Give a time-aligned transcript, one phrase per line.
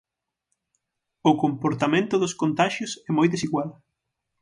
[1.29, 3.69] O comportamento dos contaxios é moi desigual.